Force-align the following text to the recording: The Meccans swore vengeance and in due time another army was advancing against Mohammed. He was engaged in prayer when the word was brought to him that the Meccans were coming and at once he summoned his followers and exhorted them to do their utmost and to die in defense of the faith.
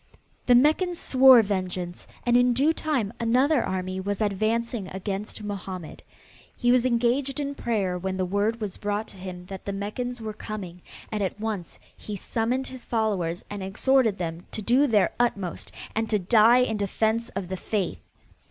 The 0.47 0.55
Meccans 0.55 0.97
swore 0.97 1.43
vengeance 1.43 2.07
and 2.25 2.35
in 2.35 2.53
due 2.53 2.73
time 2.73 3.13
another 3.19 3.63
army 3.63 3.99
was 3.99 4.19
advancing 4.19 4.87
against 4.87 5.43
Mohammed. 5.43 6.01
He 6.55 6.71
was 6.71 6.87
engaged 6.87 7.39
in 7.39 7.53
prayer 7.53 7.99
when 7.99 8.17
the 8.17 8.25
word 8.25 8.59
was 8.59 8.77
brought 8.77 9.07
to 9.09 9.17
him 9.17 9.45
that 9.45 9.63
the 9.65 9.71
Meccans 9.73 10.19
were 10.19 10.33
coming 10.33 10.81
and 11.11 11.21
at 11.21 11.39
once 11.39 11.77
he 11.95 12.15
summoned 12.15 12.65
his 12.65 12.83
followers 12.83 13.45
and 13.47 13.61
exhorted 13.61 14.17
them 14.17 14.47
to 14.53 14.63
do 14.63 14.87
their 14.87 15.11
utmost 15.19 15.71
and 15.93 16.09
to 16.09 16.17
die 16.17 16.61
in 16.63 16.77
defense 16.77 17.29
of 17.35 17.47
the 17.49 17.57
faith. 17.57 17.99